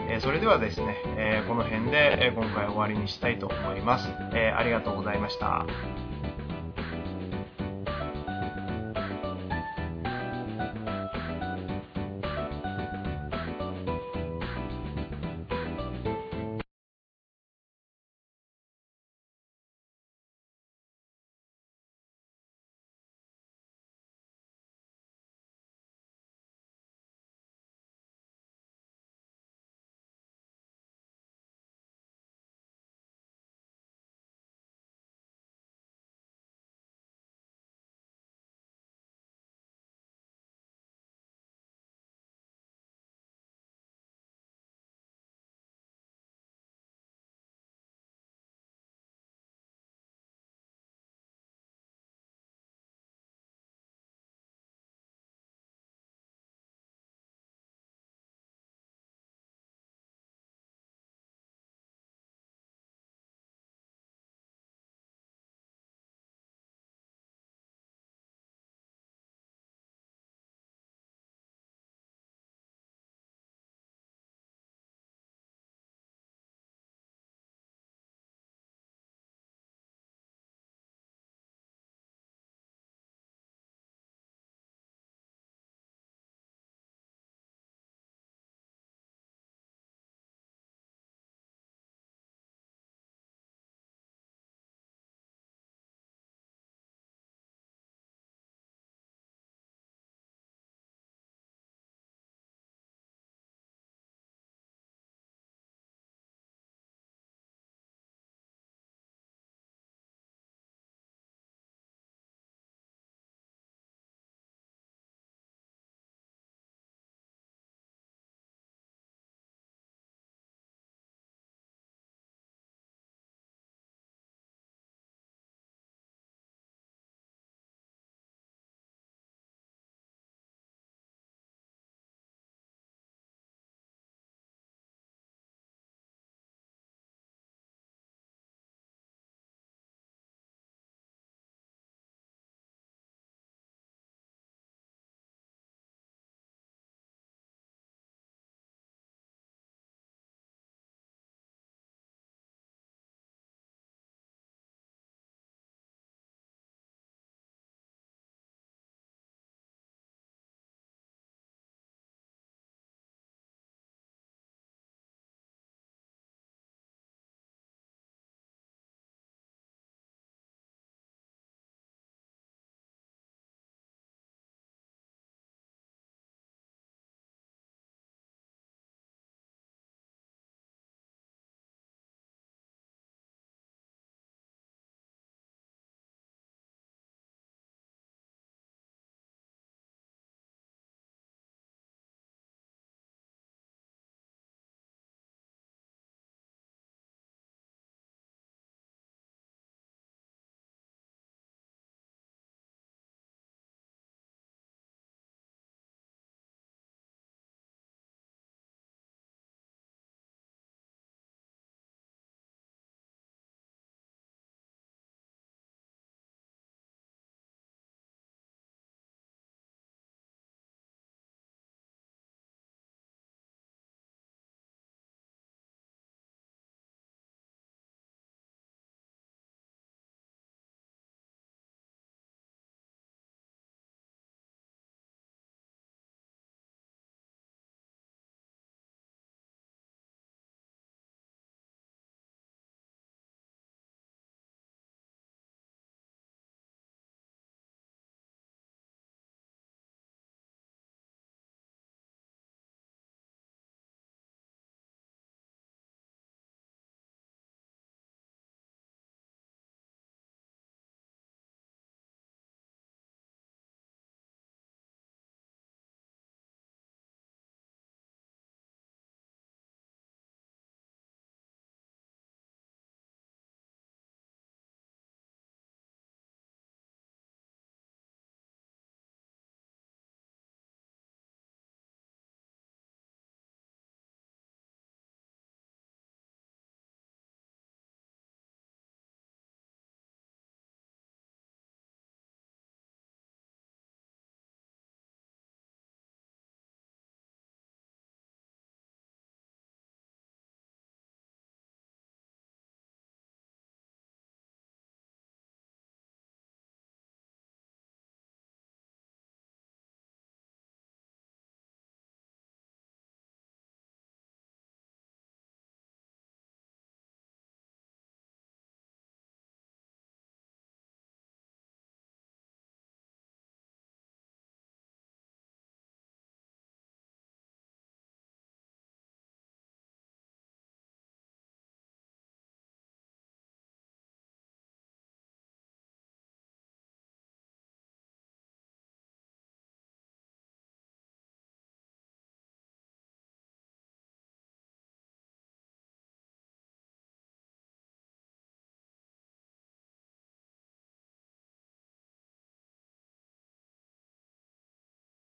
[0.08, 4.08] えそれではですね、えこの辺で今回終わりにしたいと思います。
[4.36, 5.66] えありがとうございました。